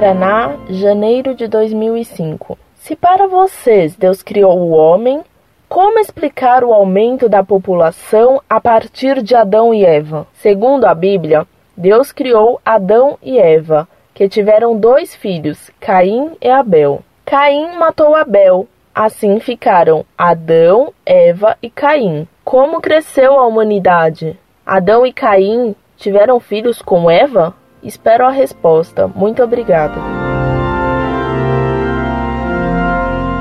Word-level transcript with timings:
Paraná, 0.00 0.56
janeiro 0.70 1.34
de 1.34 1.46
2005. 1.46 2.56
Se 2.76 2.96
para 2.96 3.26
vocês 3.26 3.94
Deus 3.94 4.22
criou 4.22 4.58
o 4.58 4.70
homem, 4.70 5.20
como 5.68 5.98
explicar 5.98 6.64
o 6.64 6.72
aumento 6.72 7.28
da 7.28 7.44
população 7.44 8.40
a 8.48 8.58
partir 8.58 9.20
de 9.22 9.36
Adão 9.36 9.74
e 9.74 9.84
Eva? 9.84 10.26
Segundo 10.32 10.86
a 10.86 10.94
Bíblia, 10.94 11.46
Deus 11.76 12.12
criou 12.12 12.58
Adão 12.64 13.18
e 13.22 13.38
Eva, 13.38 13.86
que 14.14 14.26
tiveram 14.26 14.74
dois 14.74 15.14
filhos, 15.14 15.70
Caim 15.78 16.30
e 16.40 16.48
Abel. 16.48 17.02
Caim 17.26 17.76
matou 17.76 18.14
Abel, 18.14 18.66
assim 18.94 19.38
ficaram 19.38 20.06
Adão, 20.16 20.94
Eva 21.04 21.58
e 21.62 21.68
Caim. 21.68 22.26
Como 22.42 22.80
cresceu 22.80 23.38
a 23.38 23.46
humanidade? 23.46 24.40
Adão 24.64 25.04
e 25.04 25.12
Caim 25.12 25.76
tiveram 25.98 26.40
filhos 26.40 26.80
com 26.80 27.10
Eva? 27.10 27.54
Espero 27.82 28.26
a 28.26 28.30
resposta. 28.30 29.08
Muito 29.08 29.42
obrigada. 29.42 29.94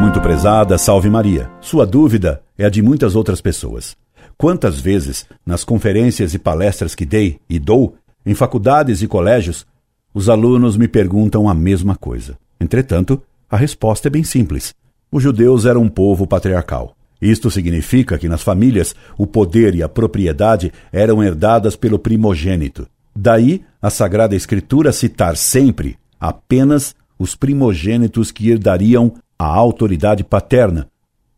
Muito 0.00 0.20
prezada, 0.20 0.78
salve 0.78 1.10
Maria. 1.10 1.50
Sua 1.60 1.86
dúvida 1.86 2.42
é 2.56 2.64
a 2.64 2.70
de 2.70 2.82
muitas 2.82 3.14
outras 3.14 3.40
pessoas. 3.40 3.96
Quantas 4.36 4.80
vezes, 4.80 5.26
nas 5.44 5.64
conferências 5.64 6.34
e 6.34 6.38
palestras 6.38 6.94
que 6.94 7.04
dei 7.04 7.38
e 7.48 7.58
dou, 7.58 7.94
em 8.24 8.34
faculdades 8.34 9.02
e 9.02 9.06
colégios, 9.06 9.66
os 10.14 10.28
alunos 10.28 10.76
me 10.76 10.88
perguntam 10.88 11.48
a 11.48 11.54
mesma 11.54 11.94
coisa. 11.94 12.36
Entretanto, 12.60 13.22
a 13.50 13.56
resposta 13.56 14.08
é 14.08 14.10
bem 14.10 14.24
simples. 14.24 14.74
Os 15.10 15.22
judeus 15.22 15.66
eram 15.66 15.82
um 15.82 15.88
povo 15.88 16.26
patriarcal. 16.26 16.96
Isto 17.20 17.50
significa 17.50 18.18
que 18.18 18.28
nas 18.28 18.42
famílias 18.42 18.96
o 19.16 19.26
poder 19.26 19.74
e 19.74 19.82
a 19.82 19.88
propriedade 19.88 20.72
eram 20.90 21.22
herdadas 21.22 21.76
pelo 21.76 21.98
primogênito. 21.98 22.88
Daí 23.14 23.62
a 23.80 23.90
Sagrada 23.90 24.34
Escritura 24.34 24.92
citar 24.92 25.36
sempre 25.36 25.96
apenas 26.18 26.94
os 27.18 27.34
primogênitos 27.34 28.30
que 28.30 28.50
herdariam 28.50 29.14
a 29.38 29.46
autoridade 29.46 30.22
paterna, 30.22 30.88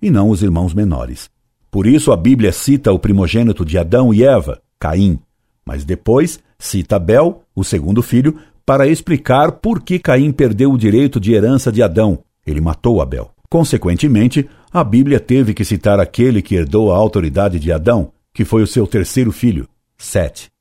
e 0.00 0.10
não 0.10 0.28
os 0.28 0.42
irmãos 0.42 0.74
menores. 0.74 1.30
Por 1.70 1.86
isso 1.86 2.12
a 2.12 2.16
Bíblia 2.16 2.52
cita 2.52 2.92
o 2.92 2.98
primogênito 2.98 3.64
de 3.64 3.78
Adão 3.78 4.12
e 4.12 4.22
Eva, 4.22 4.60
Caim, 4.78 5.18
mas 5.64 5.84
depois 5.84 6.38
cita 6.58 6.96
Abel, 6.96 7.42
o 7.54 7.64
segundo 7.64 8.02
filho, 8.02 8.38
para 8.64 8.86
explicar 8.86 9.52
por 9.52 9.82
que 9.82 9.98
Caim 9.98 10.32
perdeu 10.32 10.72
o 10.72 10.78
direito 10.78 11.18
de 11.18 11.32
herança 11.32 11.72
de 11.72 11.82
Adão. 11.82 12.18
Ele 12.46 12.60
matou 12.60 13.00
Abel. 13.00 13.30
Consequentemente, 13.48 14.48
a 14.72 14.82
Bíblia 14.84 15.20
teve 15.20 15.54
que 15.54 15.64
citar 15.64 16.00
aquele 16.00 16.42
que 16.42 16.54
herdou 16.54 16.92
a 16.92 16.96
autoridade 16.96 17.58
de 17.58 17.72
Adão, 17.72 18.12
que 18.32 18.44
foi 18.44 18.62
o 18.62 18.66
seu 18.66 18.86
terceiro 18.86 19.32
filho, 19.32 19.68
Sete. 19.96 20.53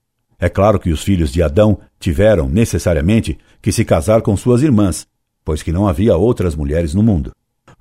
É 0.44 0.50
claro 0.50 0.78
que 0.78 0.90
os 0.90 1.02
filhos 1.02 1.32
de 1.32 1.42
Adão 1.42 1.78
tiveram, 1.98 2.50
necessariamente, 2.50 3.38
que 3.62 3.72
se 3.72 3.86
casar 3.86 4.22
com 4.22 4.36
suas 4.36 4.62
irmãs, 4.62 5.08
pois 5.46 5.64
que 5.64 5.72
não 5.72 5.88
havia 5.88 6.18
outras 6.18 6.54
mulheres 6.54 6.94
no 6.94 7.02
mundo. 7.02 7.32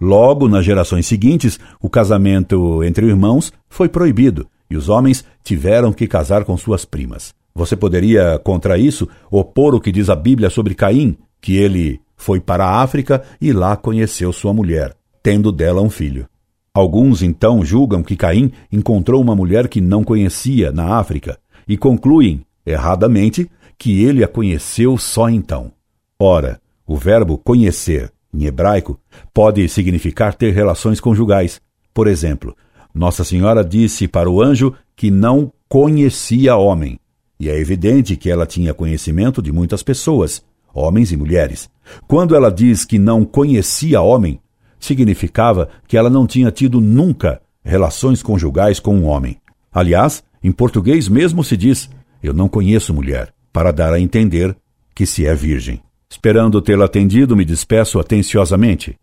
Logo, 0.00 0.48
nas 0.48 0.64
gerações 0.64 1.04
seguintes, 1.04 1.58
o 1.80 1.90
casamento 1.90 2.84
entre 2.84 3.04
irmãos 3.04 3.52
foi 3.68 3.88
proibido 3.88 4.46
e 4.70 4.76
os 4.76 4.88
homens 4.88 5.24
tiveram 5.42 5.92
que 5.92 6.06
casar 6.06 6.44
com 6.44 6.56
suas 6.56 6.84
primas. 6.84 7.34
Você 7.52 7.74
poderia, 7.74 8.38
contra 8.38 8.78
isso, 8.78 9.08
opor 9.28 9.74
o 9.74 9.80
que 9.80 9.90
diz 9.90 10.08
a 10.08 10.14
Bíblia 10.14 10.48
sobre 10.48 10.76
Caim, 10.76 11.16
que 11.40 11.56
ele 11.56 12.00
foi 12.16 12.38
para 12.38 12.64
a 12.64 12.80
África 12.80 13.24
e 13.40 13.52
lá 13.52 13.76
conheceu 13.76 14.32
sua 14.32 14.54
mulher, 14.54 14.94
tendo 15.20 15.50
dela 15.50 15.82
um 15.82 15.90
filho. 15.90 16.28
Alguns 16.72 17.24
então 17.24 17.64
julgam 17.64 18.04
que 18.04 18.14
Caim 18.14 18.52
encontrou 18.70 19.20
uma 19.20 19.34
mulher 19.34 19.66
que 19.66 19.80
não 19.80 20.04
conhecia 20.04 20.70
na 20.70 20.96
África 20.96 21.40
e 21.66 21.76
concluem 21.76 22.44
erradamente, 22.64 23.50
que 23.78 24.04
ele 24.04 24.22
a 24.22 24.28
conheceu 24.28 24.96
só 24.96 25.28
então. 25.28 25.72
Ora, 26.18 26.60
o 26.86 26.96
verbo 26.96 27.38
conhecer, 27.38 28.12
em 28.32 28.44
hebraico, 28.44 28.98
pode 29.32 29.68
significar 29.68 30.34
ter 30.34 30.52
relações 30.52 31.00
conjugais. 31.00 31.60
Por 31.92 32.06
exemplo, 32.06 32.56
Nossa 32.94 33.24
Senhora 33.24 33.64
disse 33.64 34.06
para 34.06 34.30
o 34.30 34.42
anjo 34.42 34.74
que 34.94 35.10
não 35.10 35.52
conhecia 35.68 36.56
homem, 36.56 36.98
e 37.40 37.48
é 37.48 37.58
evidente 37.58 38.16
que 38.16 38.30
ela 38.30 38.46
tinha 38.46 38.72
conhecimento 38.72 39.42
de 39.42 39.50
muitas 39.50 39.82
pessoas, 39.82 40.44
homens 40.72 41.10
e 41.10 41.16
mulheres. 41.16 41.68
Quando 42.06 42.36
ela 42.36 42.50
diz 42.50 42.84
que 42.84 42.98
não 42.98 43.24
conhecia 43.24 44.00
homem, 44.00 44.40
significava 44.78 45.68
que 45.88 45.96
ela 45.96 46.08
não 46.08 46.26
tinha 46.26 46.50
tido 46.50 46.80
nunca 46.80 47.40
relações 47.64 48.22
conjugais 48.22 48.78
com 48.78 48.94
um 48.96 49.06
homem. 49.06 49.38
Aliás, 49.72 50.22
em 50.42 50.52
português 50.52 51.08
mesmo 51.08 51.42
se 51.42 51.56
diz 51.56 51.90
eu 52.22 52.32
não 52.32 52.48
conheço 52.48 52.94
mulher, 52.94 53.32
para 53.52 53.72
dar 53.72 53.92
a 53.92 54.00
entender 54.00 54.56
que 54.94 55.06
se 55.06 55.26
é 55.26 55.34
virgem. 55.34 55.80
Esperando 56.08 56.60
tê-la 56.60 56.84
atendido, 56.84 57.34
me 57.34 57.44
despeço 57.44 57.98
atenciosamente. 57.98 58.94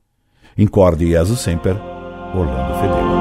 Incorde 0.57 1.07
Jesus 1.07 1.39
Semper, 1.39 1.75
Orlando 2.35 2.79
Fedeli. 2.79 3.18